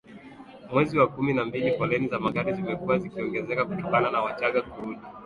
[0.71, 4.99] mwezi wa kumi na mbili foleni za magari zimekuwa zikiongezeka kutokana na Wachagga kurudi